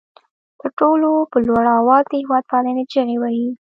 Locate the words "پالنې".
2.51-2.83